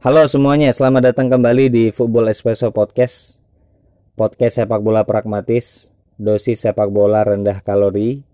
[0.00, 3.36] Halo semuanya, selamat datang kembali di Football Espresso Podcast.
[4.16, 8.24] Podcast sepak bola pragmatis, dosis sepak bola rendah kalori.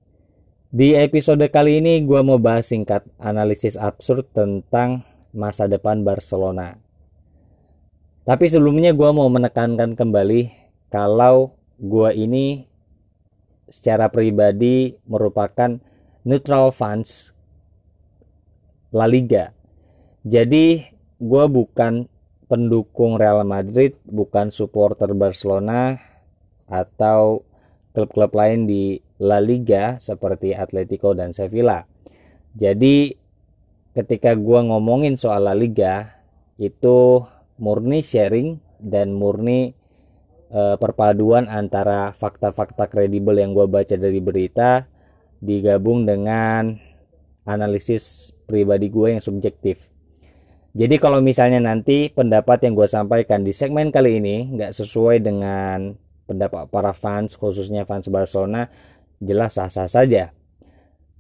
[0.71, 5.03] Di episode kali ini gue mau bahas singkat analisis absurd tentang
[5.35, 6.79] masa depan Barcelona.
[8.23, 10.55] Tapi sebelumnya gue mau menekankan kembali
[10.87, 12.63] kalau gue ini
[13.67, 15.83] secara pribadi merupakan
[16.23, 17.35] neutral fans
[18.95, 19.51] La Liga.
[20.23, 22.11] Jadi gue bukan
[22.47, 25.99] pendukung Real Madrid, bukan supporter Barcelona
[26.69, 27.43] atau
[27.97, 31.89] klub-klub lain di La Liga seperti Atletico dan Sevilla.
[32.53, 33.17] Jadi
[33.97, 36.21] ketika gue ngomongin soal La Liga
[36.61, 37.25] itu
[37.57, 39.73] murni sharing dan murni
[40.53, 44.85] e, perpaduan antara fakta-fakta kredibel yang gue baca dari berita
[45.41, 46.77] digabung dengan
[47.49, 49.96] analisis pribadi gue yang subjektif.
[50.77, 55.97] Jadi kalau misalnya nanti pendapat yang gue sampaikan di segmen kali ini nggak sesuai dengan
[56.29, 58.69] pendapat para fans, khususnya fans Barcelona,
[59.17, 60.37] jelas sah-sah saja.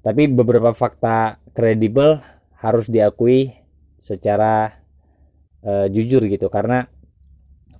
[0.04, 2.20] Tapi beberapa fakta kredibel
[2.60, 3.56] harus diakui
[3.96, 4.76] secara
[5.64, 6.84] uh, jujur gitu, karena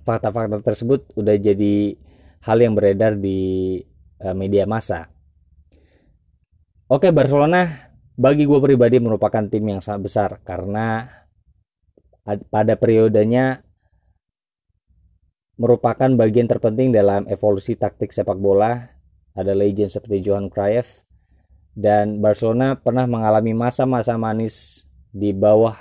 [0.01, 1.93] fakta-fakta tersebut udah jadi
[2.41, 3.77] hal yang beredar di
[4.25, 5.13] uh, media massa.
[6.89, 7.69] Oke, Barcelona
[8.17, 11.05] bagi gue pribadi merupakan tim yang sangat besar karena
[12.27, 13.63] pada periodenya
[15.57, 18.93] merupakan bagian terpenting dalam evolusi taktik sepak bola.
[19.37, 21.05] Ada legend seperti Johan Cruyff
[21.77, 25.77] dan Barcelona pernah mengalami masa-masa manis di bawah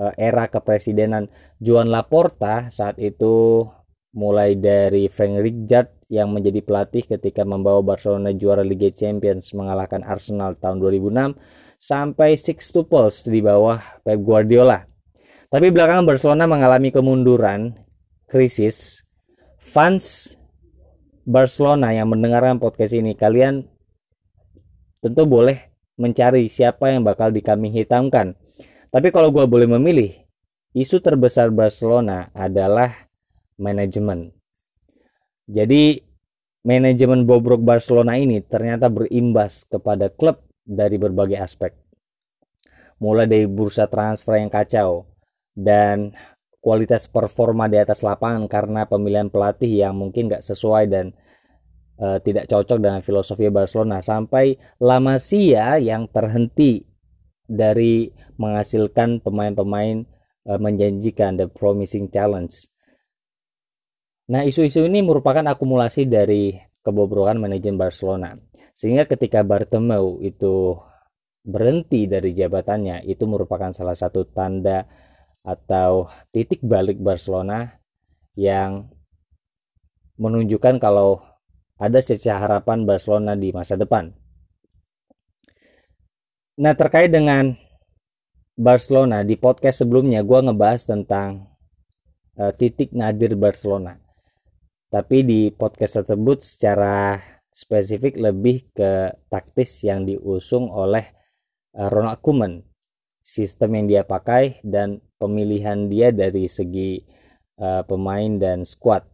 [0.00, 1.28] uh, era kepresidenan
[1.60, 3.68] Joan Laporta saat itu
[4.16, 10.56] mulai dari Frank Rijkaard yang menjadi pelatih ketika membawa Barcelona juara Liga Champions mengalahkan Arsenal
[10.56, 11.36] tahun 2006
[11.76, 14.93] sampai sixtuples di bawah Pep Guardiola
[15.48, 17.74] tapi belakangan Barcelona mengalami kemunduran,
[18.28, 19.02] krisis.
[19.64, 20.36] Fans
[21.24, 23.64] Barcelona yang mendengarkan podcast ini, kalian
[25.00, 28.36] tentu boleh mencari siapa yang bakal dikambing hitamkan.
[28.92, 30.14] Tapi kalau gue boleh memilih,
[30.76, 33.10] isu terbesar Barcelona adalah
[33.58, 34.30] manajemen.
[35.48, 36.00] Jadi
[36.64, 41.72] manajemen bobrok Barcelona ini ternyata berimbas kepada klub dari berbagai aspek.
[42.98, 45.04] Mulai dari bursa transfer yang kacau,
[45.54, 46.12] dan
[46.58, 51.14] kualitas performa di atas lapangan karena pemilihan pelatih yang mungkin gak sesuai dan
[52.00, 56.82] uh, tidak cocok dengan filosofi Barcelona sampai La Masia yang terhenti
[57.44, 58.08] dari
[58.40, 60.08] menghasilkan pemain-pemain
[60.48, 62.66] uh, menjanjikan the promising challenge.
[64.24, 68.32] Nah, isu-isu ini merupakan akumulasi dari kebobrokan manajemen Barcelona.
[68.72, 70.80] Sehingga ketika Bartomeu itu
[71.44, 74.88] berhenti dari jabatannya, itu merupakan salah satu tanda
[75.44, 77.76] atau titik balik Barcelona
[78.34, 78.88] yang
[80.16, 81.20] menunjukkan kalau
[81.76, 84.10] ada cecah harapan Barcelona di masa depan.
[86.56, 87.52] Nah terkait dengan
[88.54, 91.50] Barcelona di podcast sebelumnya gue ngebahas tentang
[92.40, 94.00] uh, titik nadir Barcelona.
[94.88, 97.18] Tapi di podcast tersebut secara
[97.50, 101.02] spesifik lebih ke taktis yang diusung oleh
[101.74, 102.62] uh, Ronald Koeman
[103.24, 107.00] sistem yang dia pakai dan pemilihan dia dari segi
[107.56, 109.08] uh, pemain dan squad.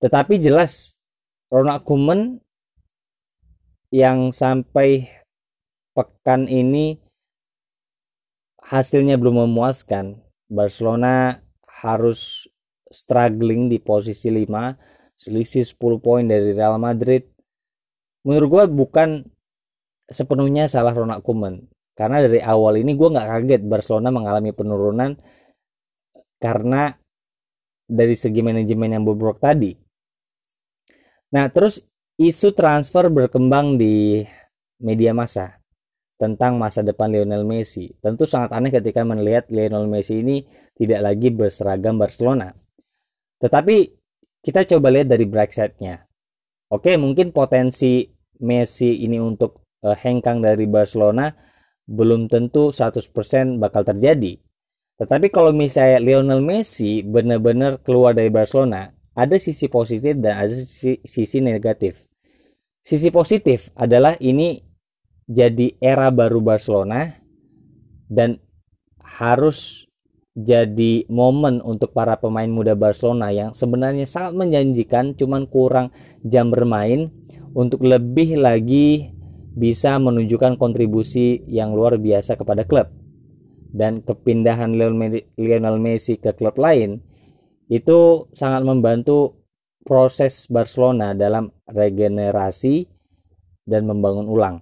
[0.00, 0.96] Tetapi jelas
[1.52, 2.40] Ronald Koeman
[3.92, 5.12] yang sampai
[5.92, 6.96] pekan ini
[8.64, 10.24] hasilnya belum memuaskan.
[10.48, 12.48] Barcelona harus
[12.88, 14.48] struggling di posisi 5,
[15.20, 17.28] selisih 10 poin dari Real Madrid.
[18.24, 19.28] Menurut gue bukan
[20.08, 25.18] sepenuhnya salah Ronald Koeman karena dari awal ini gue nggak kaget Barcelona mengalami penurunan
[26.38, 26.94] karena
[27.90, 29.74] dari segi manajemen yang bobrok tadi.
[31.34, 31.82] Nah, terus
[32.14, 34.22] isu transfer berkembang di
[34.78, 35.58] media massa
[36.14, 37.90] tentang masa depan Lionel Messi.
[37.98, 40.46] Tentu sangat aneh ketika melihat Lionel Messi ini
[40.78, 42.54] tidak lagi berseragam Barcelona.
[43.42, 43.76] Tetapi
[44.38, 45.98] kita coba lihat dari side-nya.
[46.70, 48.06] Oke, mungkin potensi
[48.38, 51.47] Messi ini untuk uh, hengkang dari Barcelona
[51.88, 54.36] belum tentu 100% bakal terjadi.
[55.00, 61.00] Tetapi kalau misalnya Lionel Messi benar-benar keluar dari Barcelona, ada sisi positif dan ada sisi,
[61.02, 62.04] sisi negatif.
[62.84, 64.60] Sisi positif adalah ini
[65.28, 67.08] jadi era baru Barcelona
[68.08, 68.40] dan
[69.02, 69.88] harus
[70.38, 75.90] jadi momen untuk para pemain muda Barcelona yang sebenarnya sangat menjanjikan cuman kurang
[76.22, 77.10] jam bermain
[77.58, 79.17] untuk lebih lagi
[79.58, 82.88] bisa menunjukkan kontribusi yang luar biasa kepada klub.
[83.68, 84.72] dan kepindahan
[85.36, 87.04] Lionel Messi ke klub lain
[87.68, 89.44] itu sangat membantu
[89.84, 92.88] proses Barcelona dalam regenerasi
[93.68, 94.56] dan membangun ulang.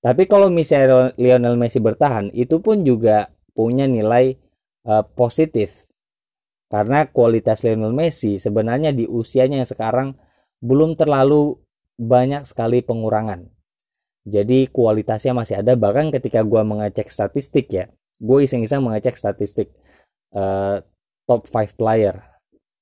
[0.00, 4.32] Tapi kalau misalnya Lionel Messi bertahan, itu pun juga punya nilai
[4.88, 5.88] uh, positif.
[6.72, 10.08] Karena kualitas Lionel Messi sebenarnya di usianya yang sekarang
[10.60, 11.60] belum terlalu
[12.00, 13.59] banyak sekali pengurangan.
[14.30, 17.90] Jadi kualitasnya masih ada bahkan ketika gue mengecek statistik ya,
[18.22, 19.74] gue iseng-iseng mengecek statistik
[20.38, 20.78] uh,
[21.26, 22.22] top 5 player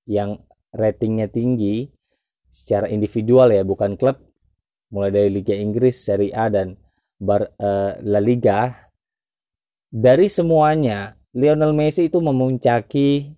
[0.05, 0.45] yang
[0.77, 1.89] ratingnya tinggi
[2.53, 4.21] secara individual ya bukan klub
[4.93, 6.77] mulai dari Liga Inggris, Serie A dan
[7.21, 8.89] Bar, uh, La Liga.
[9.89, 13.33] Dari semuanya Lionel Messi itu memuncaki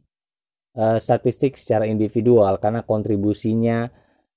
[0.79, 3.87] uh, statistik secara individual karena kontribusinya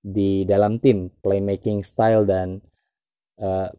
[0.04, 2.62] di dalam tim, playmaking style dan
[3.40, 3.70] uh,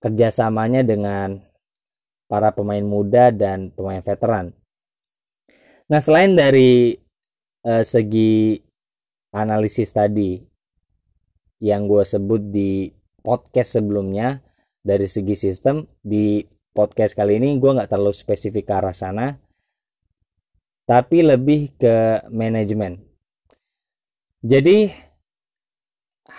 [0.00, 1.40] kerjasamanya dengan
[2.26, 4.52] para pemain muda dan pemain veteran.
[5.90, 6.94] Nah, selain dari
[7.66, 8.56] uh, segi
[9.34, 10.38] analisis tadi
[11.60, 12.88] yang gue sebut di
[13.20, 14.40] podcast sebelumnya
[14.80, 16.40] dari segi sistem di
[16.72, 19.36] podcast kali ini gue nggak terlalu spesifik ke arah sana
[20.88, 22.96] tapi lebih ke manajemen
[24.40, 24.88] jadi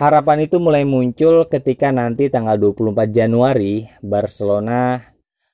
[0.01, 4.97] harapan itu mulai muncul ketika nanti tanggal 24 Januari Barcelona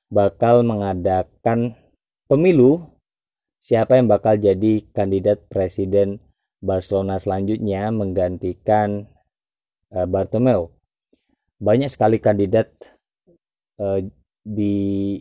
[0.08, 1.76] bakal mengadakan
[2.24, 2.80] pemilu
[3.60, 6.24] siapa yang bakal jadi kandidat presiden
[6.64, 9.04] Barcelona selanjutnya menggantikan
[9.92, 10.72] uh, Bartomeu.
[11.60, 12.72] Banyak sekali kandidat
[13.76, 14.00] uh,
[14.40, 15.20] di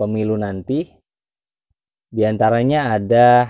[0.00, 0.88] pemilu nanti.
[2.10, 3.46] Di antaranya ada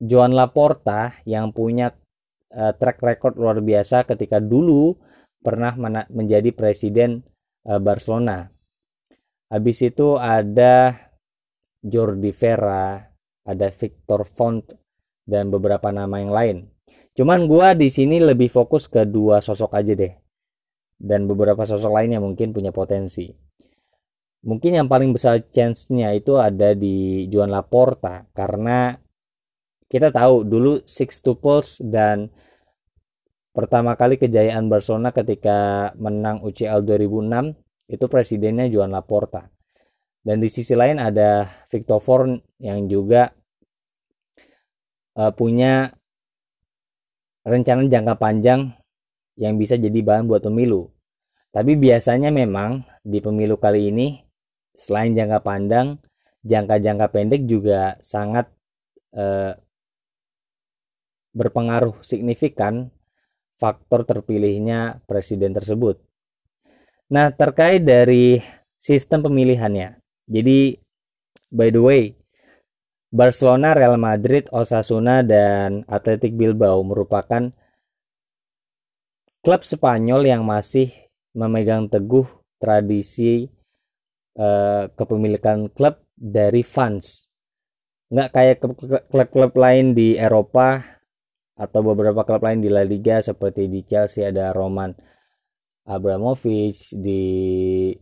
[0.00, 1.92] Joan Laporta yang punya
[2.54, 4.94] uh, track record luar biasa ketika dulu
[5.40, 5.72] pernah
[6.12, 7.24] menjadi presiden
[7.66, 8.50] uh, Barcelona.
[9.50, 10.94] Habis itu ada
[11.82, 13.02] Jordi Vera,
[13.42, 14.62] ada Victor Font
[15.26, 16.56] dan beberapa nama yang lain.
[17.16, 20.14] Cuman gua di sini lebih fokus ke dua sosok aja deh.
[21.00, 23.26] Dan beberapa sosok lainnya mungkin punya potensi.
[24.40, 28.96] Mungkin yang paling besar chance-nya itu ada di Joan Laporta karena
[29.90, 32.30] kita tahu dulu Six Tuples dan
[33.50, 37.58] pertama kali kejayaan Barcelona ketika menang UCL 2006
[37.90, 39.50] itu presidennya Joan Laporta.
[40.22, 43.34] Dan di sisi lain ada Victor Forn yang juga
[45.18, 45.90] uh, punya
[47.42, 48.70] rencana jangka panjang
[49.34, 50.86] yang bisa jadi bahan buat pemilu.
[51.50, 54.22] Tapi biasanya memang di pemilu kali ini
[54.76, 55.98] selain jangka pandang,
[56.46, 58.46] jangka-jangka pendek juga sangat
[59.16, 59.56] uh,
[61.30, 62.90] berpengaruh signifikan
[63.60, 66.00] faktor terpilihnya presiden tersebut.
[67.12, 68.40] Nah, terkait dari
[68.80, 70.00] sistem pemilihannya.
[70.30, 70.78] Jadi,
[71.52, 72.02] by the way,
[73.10, 77.50] Barcelona, Real Madrid, Osasuna, dan Athletic Bilbao merupakan
[79.42, 80.94] klub Spanyol yang masih
[81.34, 82.26] memegang teguh
[82.62, 83.50] tradisi
[84.38, 87.26] eh, kepemilikan klub dari fans.
[88.10, 88.56] Nggak kayak
[89.10, 90.99] klub-klub lain di Eropa
[91.60, 94.96] atau beberapa klub lain di La Liga seperti di Chelsea ada Roman
[95.84, 97.92] Abramovich di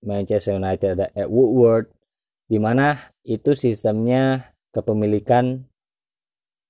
[0.00, 1.92] Manchester United ada Ed Woodward
[2.48, 5.60] di mana itu sistemnya kepemilikan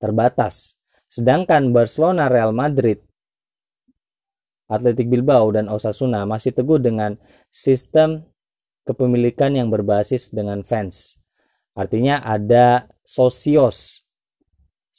[0.03, 2.99] terbatas sedangkan Barcelona Real Madrid
[4.67, 7.15] Athletic Bilbao dan Osasuna masih teguh dengan
[7.53, 8.25] sistem
[8.89, 11.21] kepemilikan yang berbasis dengan fans.
[11.77, 14.02] Artinya ada socios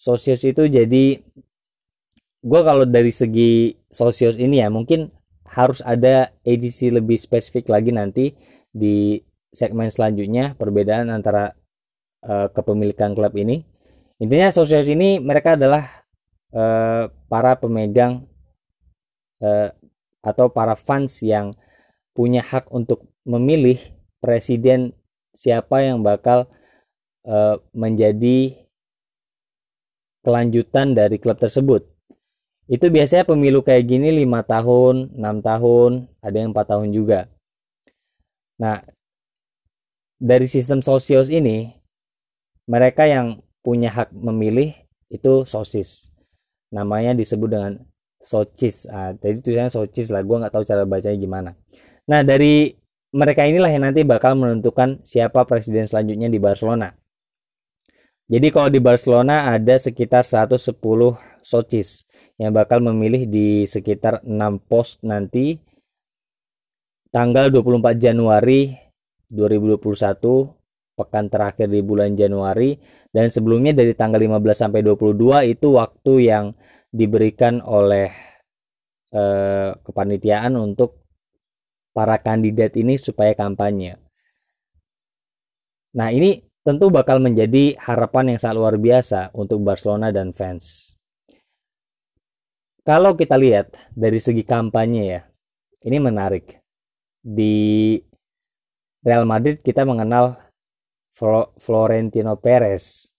[0.04, 1.24] sosios itu jadi
[2.44, 5.08] gue kalau dari segi sosios ini ya mungkin
[5.48, 8.36] harus ada edisi lebih spesifik lagi nanti
[8.68, 9.16] di
[9.56, 11.56] segmen selanjutnya perbedaan antara
[12.26, 13.64] uh, kepemilikan klub ini.
[14.20, 16.04] Intinya sosios ini mereka adalah
[16.52, 18.28] uh, para pemegang
[19.40, 19.70] uh,
[20.20, 21.54] atau para fans yang
[22.12, 23.80] punya hak untuk memilih
[24.20, 24.92] presiden
[25.38, 26.50] siapa yang bakal
[27.30, 28.63] uh, menjadi
[30.24, 31.86] kelanjutan dari klub tersebut.
[32.72, 35.92] Itu biasanya pemilu kayak gini 5 tahun, 6 tahun,
[36.24, 37.20] ada yang 4 tahun juga.
[38.58, 38.80] Nah,
[40.16, 41.76] dari sistem sosios ini,
[42.72, 44.72] mereka yang punya hak memilih
[45.12, 46.08] itu sosis.
[46.72, 47.74] Namanya disebut dengan
[48.24, 48.88] socis.
[48.88, 51.52] Ah, jadi tulisannya socis lah, gue nggak tahu cara bacanya gimana.
[52.08, 52.72] Nah, dari
[53.12, 56.96] mereka inilah yang nanti bakal menentukan siapa presiden selanjutnya di Barcelona.
[58.32, 60.72] Jadi kalau di Barcelona ada sekitar 110
[61.44, 62.08] socis
[62.40, 65.60] yang bakal memilih di sekitar 6 pos nanti
[67.12, 68.74] tanggal 24 Januari
[69.30, 69.84] 2021
[70.94, 72.78] pekan terakhir di bulan Januari
[73.14, 76.46] dan sebelumnya dari tanggal 15 sampai 22 itu waktu yang
[76.94, 78.10] diberikan oleh
[79.14, 81.04] eh, kepanitiaan untuk
[81.94, 83.98] para kandidat ini supaya kampanye.
[85.94, 90.96] Nah, ini tentu bakal menjadi harapan yang sangat luar biasa untuk Barcelona dan fans.
[92.84, 95.22] Kalau kita lihat dari segi kampanye ya,
[95.88, 96.60] ini menarik.
[97.24, 97.96] Di
[99.04, 100.40] Real Madrid kita mengenal
[101.60, 103.12] Florentino Perez.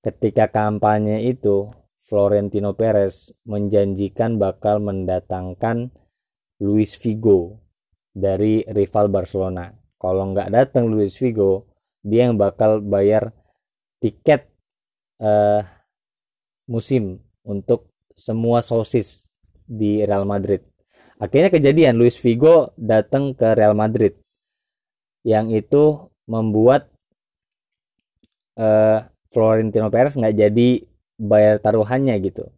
[0.00, 1.68] Ketika kampanye itu,
[2.08, 5.92] Florentino Perez menjanjikan bakal mendatangkan
[6.64, 7.60] Luis Figo
[8.16, 9.68] dari rival Barcelona.
[10.00, 11.67] Kalau nggak datang Luis Figo,
[12.08, 13.30] dia yang bakal bayar
[14.02, 14.48] tiket
[15.20, 15.62] uh,
[16.66, 19.28] musim untuk semua sosis
[19.68, 20.64] di Real Madrid.
[21.18, 24.14] Akhirnya kejadian Luis Figo datang ke Real Madrid
[25.26, 26.88] yang itu membuat
[28.56, 30.68] uh, Florentino Perez nggak jadi
[31.18, 32.48] bayar taruhannya gitu.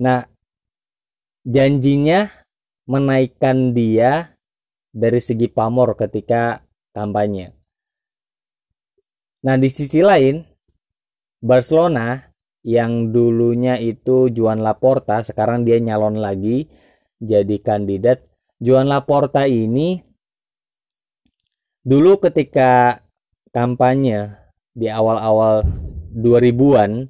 [0.00, 0.28] Nah,
[1.44, 2.28] janjinya
[2.84, 4.36] menaikkan dia
[4.92, 7.59] dari segi pamor ketika kampanye.
[9.40, 10.44] Nah, di sisi lain,
[11.40, 12.20] Barcelona
[12.60, 16.68] yang dulunya itu Juan Laporta, sekarang dia nyalon lagi
[17.16, 18.20] jadi kandidat.
[18.60, 20.04] Juan Laporta ini
[21.80, 23.00] dulu ketika
[23.48, 24.36] kampanye
[24.76, 25.64] di awal-awal
[26.12, 27.08] 2000-an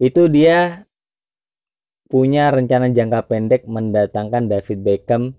[0.00, 0.88] itu dia
[2.08, 5.36] punya rencana jangka pendek mendatangkan David Beckham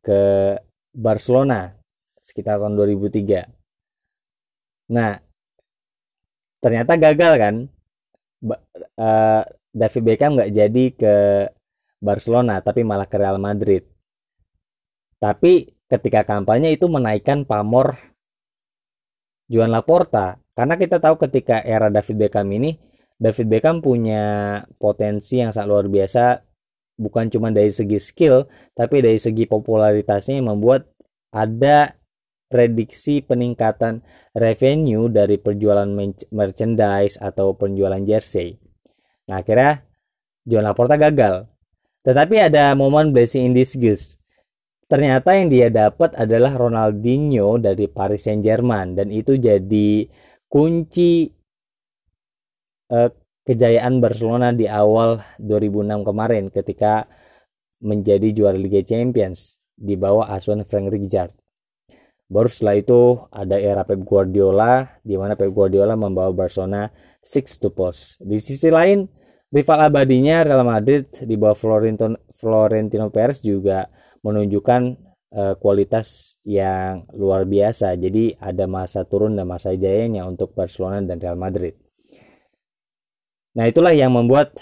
[0.00, 0.56] ke
[0.96, 1.76] Barcelona
[2.24, 3.48] sekitar tahun 2003.
[4.92, 5.20] Nah,
[6.62, 7.54] ternyata gagal kan?
[8.96, 9.42] Uh,
[9.72, 11.14] David Beckham nggak jadi ke
[12.02, 13.82] Barcelona tapi malah ke Real Madrid.
[15.18, 17.98] Tapi ketika kampanye itu menaikkan pamor
[19.52, 20.40] Juan Laporta.
[20.52, 22.76] Karena kita tahu ketika era David Beckham ini
[23.16, 26.42] David Beckham punya potensi yang sangat luar biasa
[26.98, 28.44] bukan cuma dari segi skill
[28.76, 30.90] tapi dari segi popularitasnya yang membuat
[31.32, 31.96] ada
[32.52, 34.04] prediksi peningkatan
[34.36, 35.88] revenue dari penjualan
[36.28, 38.60] merchandise atau penjualan jersey.
[39.32, 39.88] Nah, akhirnya
[40.44, 41.48] John Laporta gagal.
[42.04, 44.20] Tetapi ada momen blessing in disguise.
[44.90, 50.04] Ternyata yang dia dapat adalah Ronaldinho dari Paris Saint-Germain dan itu jadi
[50.52, 51.32] kunci
[52.92, 53.10] eh,
[53.48, 57.08] kejayaan Barcelona di awal 2006 kemarin ketika
[57.82, 61.34] menjadi juara Liga Champions di bawah asuhan Frank Rijkaard.
[62.32, 66.88] Baru setelah itu ada era Pep Guardiola di mana Pep Guardiola membawa Barcelona
[67.20, 68.16] six to post.
[68.24, 69.04] Di sisi lain,
[69.52, 73.84] rival abadinya Real Madrid di bawah Florentino, Florentino Perez juga
[74.24, 74.82] menunjukkan
[75.36, 78.00] uh, kualitas yang luar biasa.
[78.00, 81.76] Jadi ada masa turun dan masa jayanya untuk Barcelona dan Real Madrid.
[83.52, 84.56] Nah, itulah yang membuat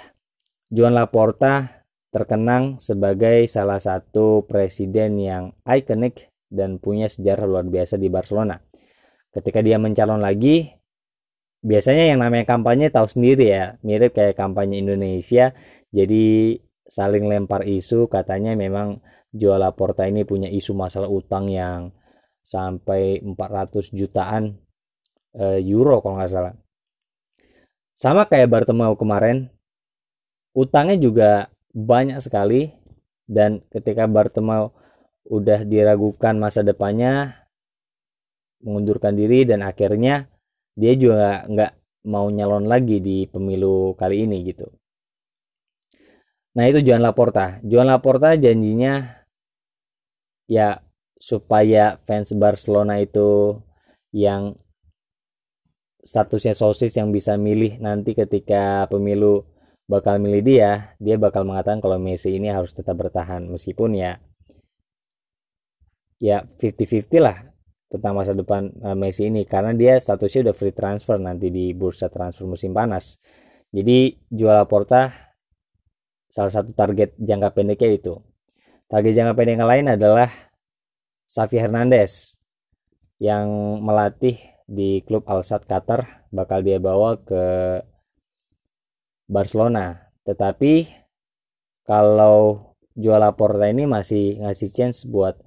[0.75, 8.11] Joan Laporta terkenang sebagai salah satu presiden yang ikonik dan punya sejarah luar biasa di
[8.11, 8.59] Barcelona.
[9.31, 10.67] Ketika dia mencalon lagi,
[11.63, 15.55] biasanya yang namanya kampanye tahu sendiri ya, mirip kayak kampanye Indonesia.
[15.95, 16.59] Jadi
[16.91, 18.99] saling lempar isu katanya memang
[19.31, 21.95] Joao Laporta ini punya isu masalah utang yang
[22.43, 24.59] sampai 400 jutaan
[25.31, 26.55] e, euro kalau nggak salah.
[27.95, 29.55] Sama kayak Bartomeu kemarin,
[30.51, 31.31] utangnya juga
[31.71, 32.75] banyak sekali
[33.31, 34.75] dan ketika Bartomeu
[35.29, 37.41] udah diragukan masa depannya
[38.65, 40.29] mengundurkan diri dan akhirnya
[40.77, 41.73] dia juga nggak
[42.09, 44.69] mau nyalon lagi di pemilu kali ini gitu.
[46.57, 47.61] Nah itu Joan Laporta.
[47.63, 49.25] Joan Laporta janjinya
[50.51, 50.81] ya
[51.21, 53.61] supaya fans Barcelona itu
[54.11, 54.57] yang
[56.01, 59.45] statusnya sosis yang bisa milih nanti ketika pemilu
[59.85, 64.17] bakal milih dia, dia bakal mengatakan kalau Messi ini harus tetap bertahan meskipun ya
[66.21, 67.51] ya 50-50 lah
[67.91, 72.07] tentang masa depan uh, Messi ini karena dia statusnya udah free transfer nanti di bursa
[72.07, 73.19] transfer musim panas.
[73.75, 75.11] Jadi jual Laporta
[76.31, 78.15] salah satu target jangka pendeknya itu.
[78.87, 80.31] Target jangka pendek yang lain adalah
[81.27, 82.39] Xavi Hernandez
[83.19, 84.39] yang melatih
[84.71, 87.43] di klub Al Sadd Qatar bakal dia bawa ke
[89.27, 90.11] Barcelona.
[90.23, 90.87] Tetapi
[91.87, 95.39] kalau jual Laporta ini masih ngasih chance buat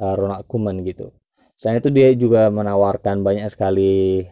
[0.00, 1.12] uh, Ronald Koeman gitu.
[1.56, 4.24] Selain itu dia juga menawarkan banyak sekali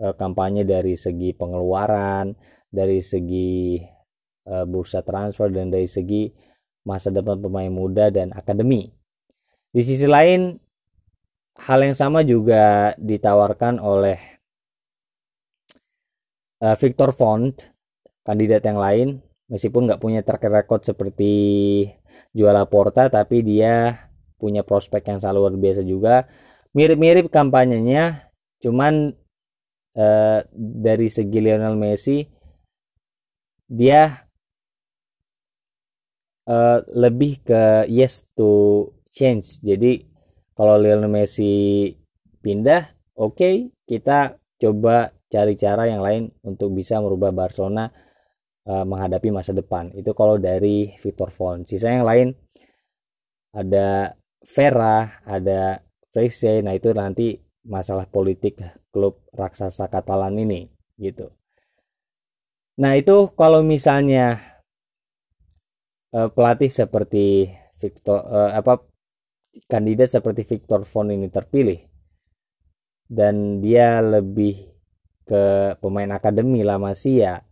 [0.00, 2.32] uh, kampanye dari segi pengeluaran,
[2.72, 3.80] dari segi
[4.48, 6.32] uh, bursa transfer dan dari segi
[6.86, 8.88] masa depan pemain muda dan akademi.
[9.74, 10.56] Di sisi lain,
[11.60, 14.16] hal yang sama juga ditawarkan oleh
[16.64, 17.52] uh, Victor Font,
[18.24, 19.08] kandidat yang lain,
[19.52, 21.34] meskipun nggak punya track record seperti
[22.32, 24.05] Juala Porta, tapi dia
[24.36, 26.14] punya prospek yang selalu luar biasa juga.
[26.76, 28.28] Mirip-mirip kampanyenya,
[28.60, 29.16] cuman
[29.96, 32.20] uh, dari segi Lionel Messi,
[33.66, 34.12] dia
[36.46, 39.64] uh, lebih ke yes to change.
[39.64, 40.04] Jadi
[40.52, 41.90] kalau Lionel Messi
[42.44, 43.54] pindah, oke, okay,
[43.88, 47.90] kita coba cari cara yang lain untuk bisa merubah Barcelona
[48.68, 49.92] uh, menghadapi masa depan.
[49.92, 51.66] Itu kalau dari Victor Font.
[51.66, 52.32] Sisa yang lain
[53.56, 54.12] ada
[54.46, 55.82] Vera, ada
[56.14, 56.62] Freixe.
[56.62, 57.36] Nah, itu nanti
[57.66, 58.62] masalah politik
[58.94, 61.34] klub raksasa Katalan ini gitu.
[62.78, 64.56] Nah, itu kalau misalnya
[66.14, 68.80] uh, pelatih seperti Victor uh, apa
[69.68, 71.80] kandidat seperti Victor Font ini terpilih
[73.08, 74.72] dan dia lebih
[75.26, 77.42] ke pemain akademi La Masia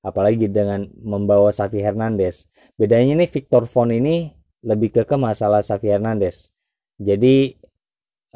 [0.00, 2.48] apalagi dengan membawa Xavi Hernandez
[2.80, 6.52] bedanya ini Victor Font ini lebih ke ke masalah Xavi Hernandez
[7.00, 7.56] jadi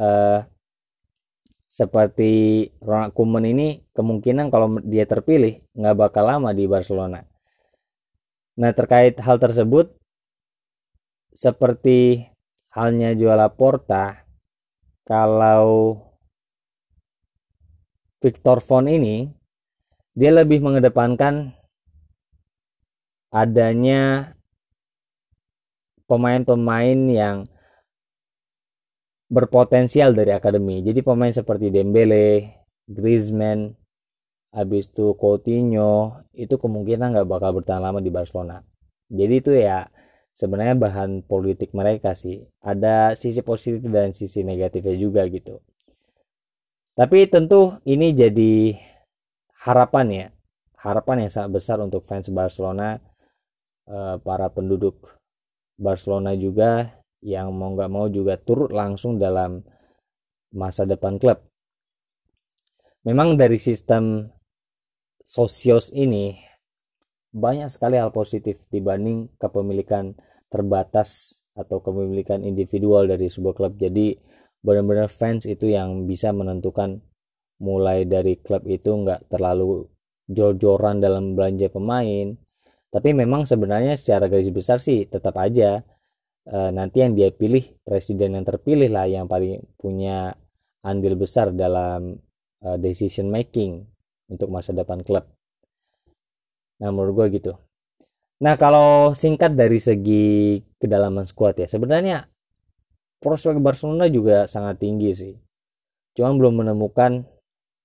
[0.00, 0.40] uh,
[1.74, 7.26] seperti Ronald Koeman ini kemungkinan kalau dia terpilih nggak bakal lama di Barcelona.
[8.62, 9.90] Nah terkait hal tersebut
[11.34, 12.30] seperti
[12.70, 14.22] halnya juala Porta
[15.02, 15.98] kalau
[18.22, 19.26] Victor Font ini
[20.14, 21.50] dia lebih mengedepankan
[23.34, 24.30] adanya
[26.04, 27.36] pemain-pemain yang
[29.28, 30.84] berpotensial dari akademi.
[30.84, 32.54] Jadi pemain seperti Dembele,
[32.86, 33.74] Griezmann,
[34.54, 38.62] habis itu Coutinho itu kemungkinan nggak bakal bertahan lama di Barcelona.
[39.10, 39.90] Jadi itu ya
[40.36, 42.46] sebenarnya bahan politik mereka sih.
[42.62, 45.58] Ada sisi positif dan sisi negatifnya juga gitu.
[46.94, 48.78] Tapi tentu ini jadi
[49.66, 50.26] harapan ya,
[50.78, 53.02] harapan yang sangat besar untuk fans Barcelona,
[53.90, 55.02] eh, para penduduk
[55.74, 59.64] Barcelona juga yang mau nggak mau juga turut langsung dalam
[60.54, 61.42] masa depan klub.
[63.04, 64.28] Memang dari sistem
[65.24, 66.36] sosios ini
[67.34, 70.14] banyak sekali hal positif dibanding kepemilikan
[70.46, 73.74] terbatas atau kepemilikan individual dari sebuah klub.
[73.74, 74.14] Jadi
[74.62, 77.02] benar-benar fans itu yang bisa menentukan
[77.58, 79.90] mulai dari klub itu nggak terlalu
[80.30, 82.38] jor-joran dalam belanja pemain.
[82.94, 85.82] Tapi memang sebenarnya secara garis besar sih tetap aja
[86.46, 90.30] e, nanti yang dia pilih presiden yang terpilih lah yang paling punya
[90.86, 92.14] andil besar dalam
[92.62, 93.82] e, decision making
[94.30, 95.26] untuk masa depan klub.
[96.78, 97.52] Nah menurut gue gitu.
[98.46, 102.30] Nah kalau singkat dari segi kedalaman skuad ya sebenarnya
[103.18, 105.34] prospek Barcelona juga sangat tinggi sih.
[106.14, 107.26] Cuma belum menemukan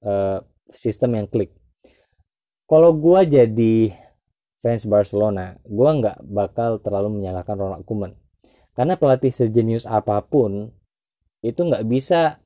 [0.05, 0.37] uh,
[0.69, 1.49] sistem yang klik.
[2.69, 3.89] Kalau gue jadi
[4.59, 8.15] fans Barcelona, gue nggak bakal terlalu menyalahkan Ronald Koeman
[8.79, 10.71] karena pelatih sejenius apa pun
[11.43, 12.39] itu nggak bisa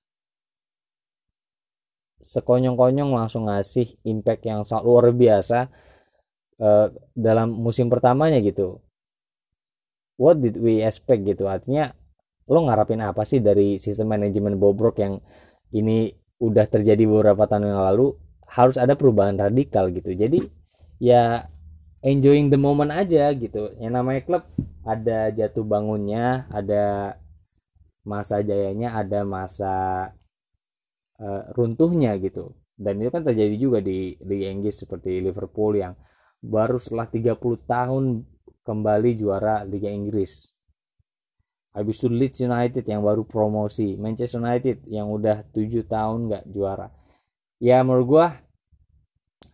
[2.25, 5.69] sekonyong-konyong langsung ngasih impact yang sangat luar biasa
[6.57, 8.81] uh, dalam musim pertamanya gitu.
[10.17, 11.45] What did we expect gitu?
[11.45, 11.93] Artinya
[12.49, 15.21] lo ngarapin apa sih dari sistem manajemen bobrok yang
[15.69, 16.09] ini
[16.41, 18.17] udah terjadi beberapa tahun yang lalu
[18.49, 20.17] harus ada perubahan radikal gitu.
[20.17, 20.41] Jadi
[20.97, 21.45] ya
[22.03, 23.71] enjoying the moment aja gitu.
[23.79, 24.43] Yang namanya klub
[24.83, 27.15] ada jatuh bangunnya ada
[28.03, 29.73] masa jayanya ada masa
[31.17, 32.53] uh, runtuhnya gitu.
[32.75, 35.95] Dan itu kan terjadi juga di Liga Inggris seperti Liverpool yang
[36.43, 38.03] baru setelah 30 tahun
[38.67, 40.51] kembali juara Liga Inggris.
[41.73, 46.91] Habis itu Leeds United yang baru promosi Manchester United yang udah 7 tahun nggak juara.
[47.57, 48.27] Ya menurut gua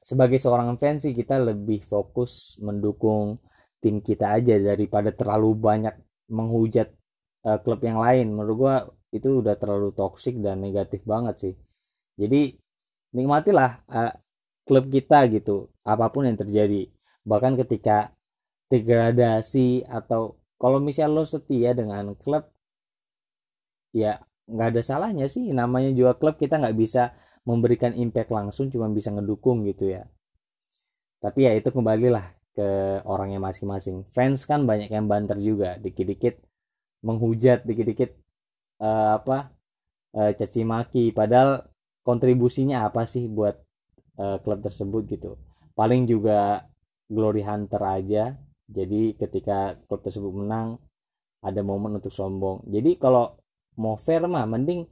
[0.04, 3.42] sebagai seorang fans sih kita lebih fokus mendukung
[3.80, 5.96] tim kita aja daripada terlalu banyak
[6.30, 6.92] menghujat
[7.48, 8.32] uh, klub yang lain.
[8.36, 8.76] Menurut gua
[9.10, 11.54] itu udah terlalu toksik dan negatif banget sih.
[12.20, 12.54] Jadi
[13.16, 14.14] nikmatilah uh,
[14.68, 16.92] klub kita gitu apa pun yang terjadi.
[17.26, 18.14] Bahkan ketika
[18.70, 22.46] degradasi atau kalau misalnya lo setia dengan klub
[23.90, 26.36] ya nggak ada salahnya sih namanya juga klub.
[26.38, 27.16] Kita nggak bisa
[27.50, 30.06] memberikan impact langsung cuma bisa ngedukung gitu ya.
[31.18, 34.06] Tapi ya itu kembalilah ke orangnya masing-masing.
[34.14, 36.38] Fans kan banyak yang banter juga dikit-dikit
[37.02, 38.14] menghujat dikit-dikit
[38.86, 39.50] uh, apa
[40.14, 41.10] uh, caci maki.
[41.10, 41.66] Padahal
[42.06, 43.58] kontribusinya apa sih buat
[44.22, 45.42] uh, klub tersebut gitu.
[45.74, 46.70] Paling juga
[47.10, 48.38] glory hunter aja.
[48.70, 50.78] Jadi ketika klub tersebut menang
[51.42, 52.62] ada momen untuk sombong.
[52.70, 53.34] Jadi kalau
[53.80, 54.86] mau fair mah mending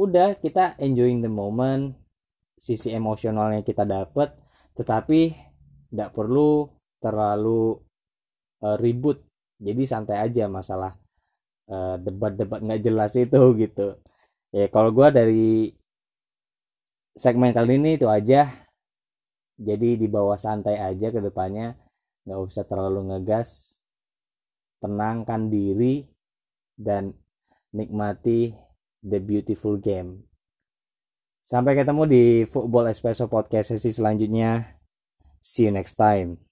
[0.00, 1.99] udah kita enjoying the moment
[2.60, 4.36] sisi emosionalnya kita dapet
[4.76, 5.32] tetapi
[5.90, 6.68] tidak perlu
[7.00, 7.80] terlalu
[8.62, 9.24] uh, ribut.
[9.60, 10.96] Jadi santai aja masalah
[11.68, 13.96] uh, debat-debat nggak jelas itu gitu.
[14.52, 15.52] Ya kalau gue dari
[17.16, 18.48] segmen kali ini itu aja.
[19.60, 21.76] Jadi di bawah santai aja ke depannya.
[22.24, 23.80] Nggak usah terlalu ngegas.
[24.80, 26.08] Tenangkan diri
[26.72, 27.12] dan
[27.76, 28.56] nikmati
[29.04, 30.29] the beautiful game
[31.50, 34.78] sampai ketemu di Football Espresso Podcast sesi selanjutnya.
[35.42, 36.49] See you next time